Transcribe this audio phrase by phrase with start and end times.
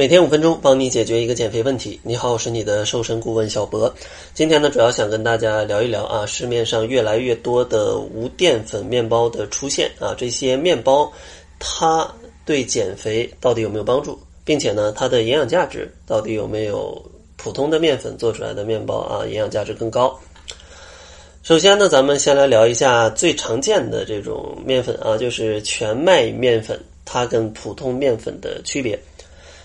[0.00, 2.00] 每天五分钟，帮你解决一个减肥问题。
[2.02, 3.94] 你好，我是你的瘦身顾问小博。
[4.32, 11.12] 今天呢，主要想跟大家聊一聊啊，市面上越来越多的无淀粉面包的出现啊，这些面包
[11.58, 12.10] 它
[12.46, 16.98] 对减肥到底有没有帮助，并且呢，它的营养价值到底有没有
[17.36, 20.18] 普通的面粉做出来的面包啊，营养价值更高？
[21.42, 28.98] 首先呢，咱们先来聊一下最常见的这种面粉啊，就是全麦面粉，它跟普通面粉的区别。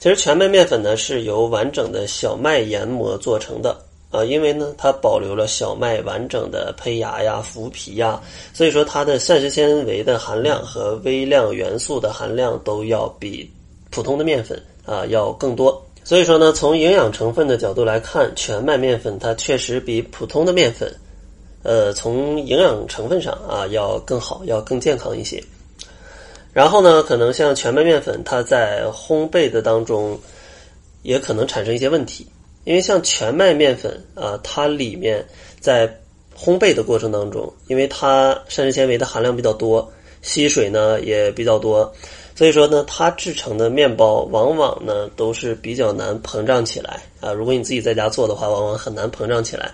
[0.00, 3.78] 其实全麦面粉呢是由完整的小麦研磨做成的
[4.10, 8.18] 啊，因为呢它保留了小麦完整的胚芽呀、麸皮呀，
[8.54, 13.48] 所以说它的膳食纤维的含量和微量元素的含量都要比
[13.90, 15.84] 普通的面粉啊要更多。
[16.02, 20.90] 所以说呢，从营养成分的角度来看，全麦面粉它确实比普通的面粉，
[21.62, 25.44] 呃，从营养成分上啊要更好，要更健康一些。
[26.52, 30.18] 然后呢，可能像全麦面粉，它在烘焙的当中，
[31.02, 32.26] 也可能产生一些问题，
[32.64, 35.24] 因为像全麦面粉啊，它里面
[35.60, 35.86] 在
[36.36, 39.90] 烘焙的过程当中，因为它膳食纤维的含量比较多，
[40.22, 41.92] 吸水呢也比较多，
[42.34, 47.32] 所以说呢，它制成的面包往往呢都是比较难膨胀起来啊。
[47.32, 49.70] 如果你自己在家做的话，往往很难膨胀起来。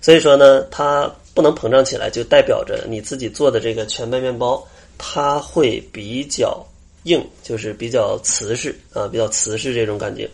[0.00, 4.66] 所以说呢，它不能膨胀起来，就代表着你自己做的这个全麦面包。
[4.96, 6.64] 它会比较
[7.02, 10.30] 硬，就是比较瓷实啊，比较瓷实这种感觉。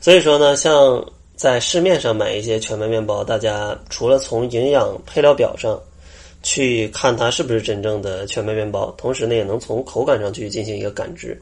[0.00, 5.78] 所以说呢，像在市面上买一些全麦面包，大家除了从营养配料表上
[6.44, 11.36] 去看它是不是真正的全麦面包，同时呢，也能从口感上去进行一个感知。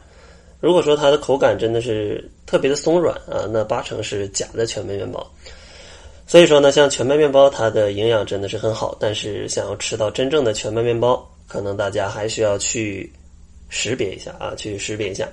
[0.58, 5.30] 如果说它的口感真的是特别的松软啊，那八成是假的全麦面包。
[6.26, 11.28] 所以说呢，像全麦面包，它的营养真的是很好，但是想要吃到真正的全麦面包。
[11.46, 13.12] 可能大家还需要去
[13.68, 15.28] 识别一下啊，去识别一下。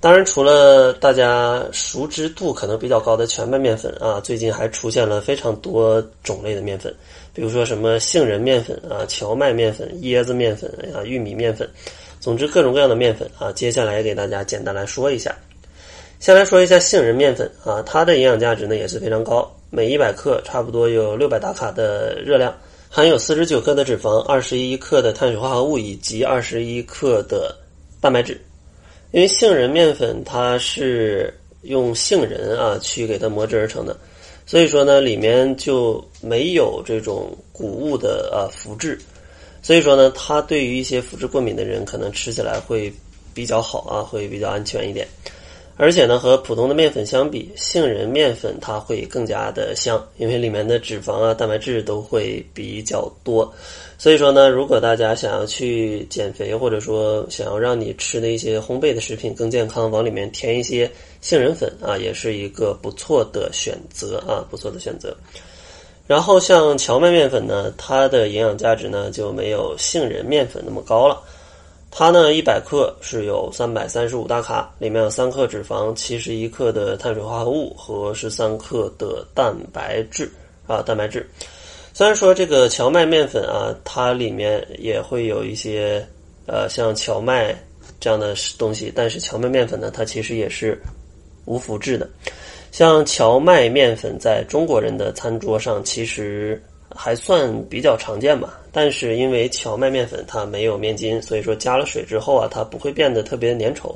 [0.00, 6.92] 当然，除了大家熟知度可能比较高的全麦面粉啊，最近还出现了非常多种类的面粉，
[7.34, 11.68] 比如说什么杏仁面粉啊、荞麦面粉、椰子面粉啊、玉米面粉，
[12.18, 13.52] 总之各种各样的面粉啊。
[13.52, 15.36] 接下来给大家简单来说一下。
[16.18, 22.54] 先来说一下杏仁面粉啊，它的营养价值呢也是非常高，每一百克差不多有六百大卡的热量。
[22.88, 27.54] 含有四十九克的脂肪、二十一克的碳水化合物以及二十一克的
[28.00, 28.40] 蛋白质。
[29.12, 31.32] 因为杏仁面粉它是
[31.62, 33.96] 用杏仁啊去给它磨制而成的，
[34.46, 38.98] 所以说呢里面就没有这种谷物的啊麸质，
[39.62, 42.92] 所以说呢它对于一些麸质过敏的人可能吃起来会
[43.34, 45.06] 比较好啊，会比较安全一点。
[45.78, 53.52] 而且呢，和普通的面粉相比，杏仁面粉它会更加的香，因为里面的脂肪啊、蛋白质都会比较多。
[53.98, 65.14] 所以说呢，如果大家想要去减肥，或者说想要让你吃的一些烘焙的食品更健康，往里面填一些杏仁粉啊，也是一个不错的选择啊，不错的选择。
[66.06, 71.20] 然后像荞麦面粉呢，它的营养价值呢就没有杏仁面粉那么高了。
[71.98, 80.30] 它呢，一百克是有三百三十五大卡，里面有三克脂肪、七十一克的碳水化合物和十三克的蛋白质
[80.66, 81.26] 啊，蛋白质。
[81.94, 86.06] 虽然说这个荞麦面粉啊，它里面也会有一些
[86.44, 87.58] 呃像荞麦
[87.98, 90.78] 这样的东西，但是荞麦面粉呢，它其实也是
[91.46, 92.06] 无麸质的。
[92.72, 96.62] 像荞麦面粉在中国人的餐桌上，其实。
[96.96, 103.94] 还算比较常见吧，但是因为荞麦面粉它没有面筋，所以说加了水之后啊，它不会变得特别粘稠，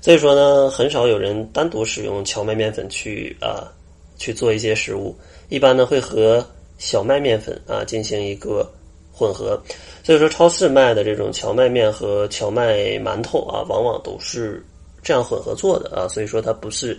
[0.00, 3.72] 所以说呢，很少有人单独使用荞麦面粉去啊
[4.18, 5.16] 去做一些食物，
[5.48, 6.46] 一般呢会和
[6.78, 8.70] 小麦面粉啊进行一个
[9.12, 9.60] 混合，
[10.04, 14.62] 所以说超市卖的这种荞麦面和荞麦馒头啊，往往都是
[15.02, 16.98] 这样混合做的啊，所以说它不是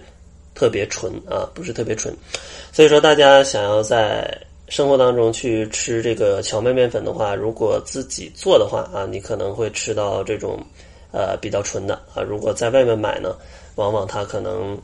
[0.55, 2.11] 特别纯啊，不是特别纯，
[2.71, 4.35] 所以说大家想要在
[4.67, 10.59] 生活当中去吃这个荞麦面粉的话，如果自己做的话啊，你可能会吃到这种
[11.11, 12.21] 呃比较纯的啊。
[12.21, 13.35] 如果在外面买呢，
[13.75, 14.77] 往往它可能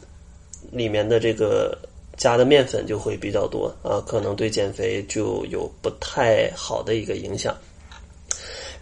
[0.72, 1.78] 里面的这个
[2.16, 7.54] 加的面粉就会比较多啊，可能对减肥就有不太好的一个影响。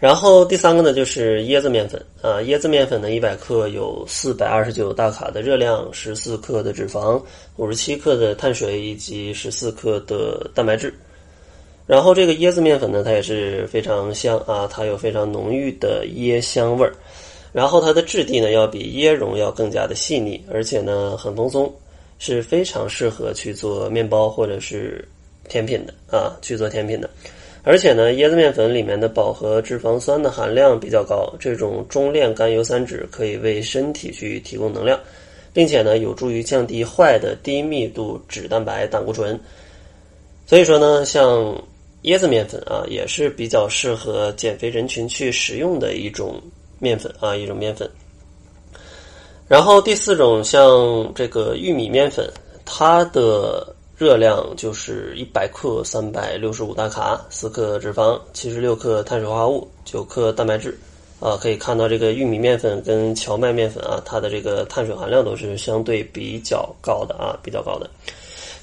[0.02, 2.38] 然后第三个呢，就是椰子面粉啊。
[2.40, 7.22] 椰子面粉呢，一百克有四百二十九大卡的热量，十四克的脂肪，
[7.54, 10.92] 五十七克的碳水以及十四克的蛋白质。
[11.86, 16.92] 然后这个椰子面粉呢，它也是非常香啊，它有非常浓郁的椰香味儿。
[17.52, 21.72] 然后它的质地呢，要比椰蓉要更加的细腻，而且呢很蓬松，
[22.18, 25.06] 是非常适合去做面包或者是
[25.48, 27.08] 甜品的啊，去做甜品的。
[27.64, 34.98] 而且呢，椰子面粉里面的饱和脂肪酸的含量比较高，这种中链甘油三酯可以为身体去提供能量，
[35.52, 39.38] 并且呢有助于降低坏的低密度脂蛋白胆固醇。
[40.44, 41.56] 所以说呢，像
[42.02, 46.42] 椰子面粉啊，也是比较适合减肥人群去食用的一种
[46.80, 47.88] 面粉啊，一种面粉。
[49.46, 52.28] 然后第四种像这个玉米面粉，
[52.64, 53.72] 它的
[54.02, 60.76] 热量就是一百克三百六十五大卡，四克脂肪，七十六克碳水化合物，九克蛋白质。
[61.20, 67.88] 啊，可以看到这个玉米面粉跟荞麦面粉啊，它的这个碳水含量都是相对比较高的啊，比较高的。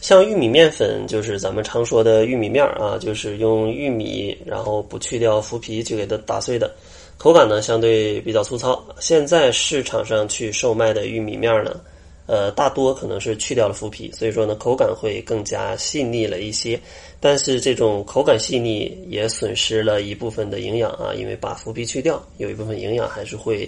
[0.01, 6.69] 像玉米面粉，就是咱们常说的玉米面儿啊，就是用玉米然后不去掉麸皮去给它打碎的，
[7.17, 8.83] 口感呢相对比较粗糙。
[8.99, 11.79] 现在市场上去售卖的玉米面儿呢。
[12.29, 16.79] 呃，大多可能是去掉了麸皮，所以说呢，口感会更加细腻了一些。
[17.19, 23.67] 但是这种口感细腻也损失了一部分的营养啊，因为把麸皮去掉，有一部分营养还是会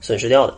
[0.00, 0.54] 损失掉的。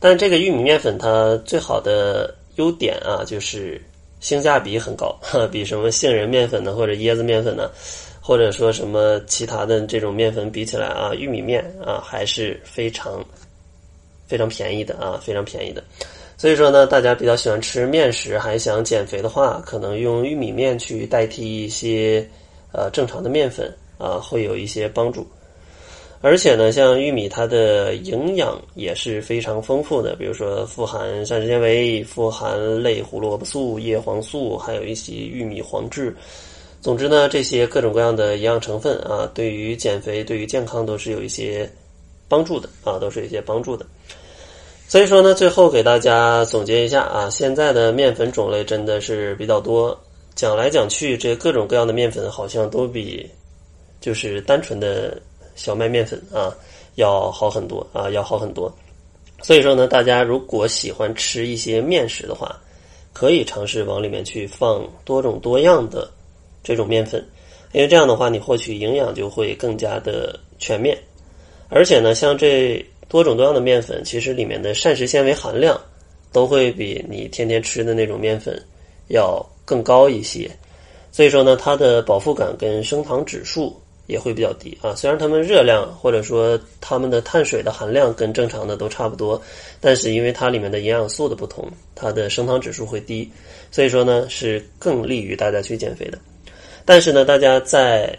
[0.00, 3.78] 但这个玉米面粉它最好的优点啊，就是
[4.20, 5.14] 性价比很高，
[5.50, 7.70] 比什么杏仁面粉呢，或者椰子面粉呢，
[8.18, 13.22] 或者说什么其他的这种面粉比起来啊，玉米面啊还是非常
[14.26, 15.84] 非常便宜的啊，非常便宜的。
[16.42, 22.28] 所以说呢，大家比较喜欢吃面食，还想减肥的话，可能用玉米面去代替一些
[22.72, 25.24] 呃正常的面粉啊，会有一些帮助。
[26.20, 36.12] 而且呢，像玉米它的营养也是非常丰富的，比如说富含膳食纤维、富含类胡萝卜素、叶黄素，还有一些玉米黄质。
[36.80, 41.70] 总之呢，这些各种各样的营养成分啊，对于减肥、对于健康都是有一些
[42.26, 43.86] 帮助的啊，都是有一些帮助的。
[44.92, 49.98] 所以说呢，最后给大家总结一下啊，现在的面粉种类真的是比较多，
[50.34, 53.26] 讲来讲去，这各种各样的面粉好像都比
[54.02, 55.18] 就是单纯的
[55.54, 56.54] 小麦面粉啊
[56.96, 58.70] 要好很多啊，要好很多。
[59.40, 62.54] 所以说呢，大家如果喜欢吃一些面食的话，
[63.14, 66.06] 可以尝试往里面去放多种多样的
[66.62, 67.26] 这种面粉，
[67.72, 70.98] 因为这样的话，你获取营养就会更加的全面，
[71.70, 72.84] 而且呢，像这。
[73.12, 75.78] 多种多样的面粉，其实里面的膳食纤维含量
[76.32, 78.58] 都会比你天天吃的那种面粉
[79.08, 80.50] 要更高一些。
[81.10, 84.94] 所以说呢，它的饱腹感跟升糖指数也会比较低啊。
[84.94, 89.38] 虽然它们热量或者说它们的碳水的含量跟正常的都差不多，
[89.78, 93.30] 但是因为它里面的营养素的不同，它的升糖指数会低。
[93.70, 96.18] 所以说呢，是更利于大家去减肥的。
[96.86, 98.18] 但是呢，大家在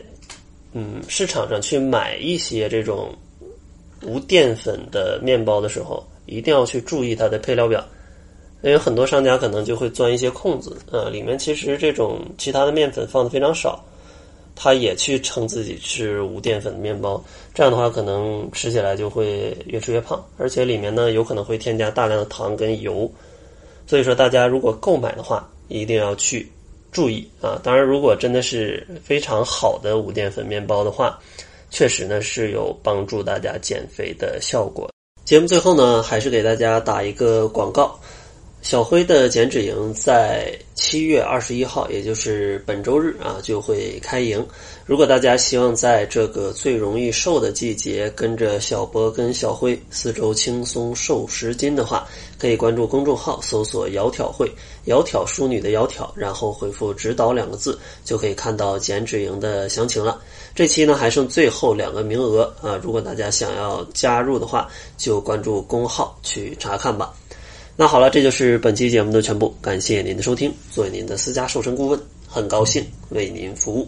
[0.71, 3.11] 嗯市场上去买一些这种。
[4.05, 7.83] 无淀粉的面包的时候，一定要去注意它的配料表，
[8.61, 13.83] 因为很多商家可能就会钻一些空子，呃，里面其实这种其他的面粉放的非常少，
[14.55, 17.23] 他也去称自己是无淀粉的面包，
[17.53, 23.11] 这样的话可能吃起来就会越吃越胖，而且里面呢有可能会添加大量的糖跟油，
[23.85, 26.50] 所以说大家如果购买的话，一定要去
[26.91, 27.59] 注意啊。
[27.63, 31.19] 当然，如果真的是非常好的无淀粉面包的话。
[31.73, 34.87] 确实呢是有帮助大家减肥的效果。
[35.25, 37.99] 节目最后呢，还是给大家打一个广告。
[38.61, 44.45] 小辉的减脂营在七月二十一号，也就是本周日啊，就会开营。
[44.85, 52.07] 如果大家希望在这个最容易瘦的季节，跟着小博跟小辉四周轻松瘦十斤的话，
[52.43, 54.51] 可以关注公众号，搜索“窈窕会”，
[54.85, 60.21] 窈窕淑女的窈窕，然后回复“指导”两个字，就可以看到减脂营的详情了。
[60.53, 67.13] 这期呢还剩最后两个名额啊，如果大家想要加入的话，就关注公号去查看吧。
[67.77, 69.55] 那好了，这就是本期节目的全部。
[69.62, 71.97] 感谢您的收听，作为您的私家瘦身顾问，
[72.27, 73.88] 很高兴为您服务。